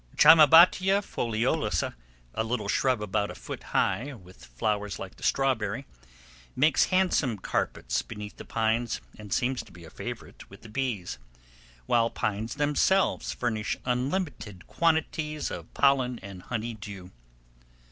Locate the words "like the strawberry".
4.97-5.85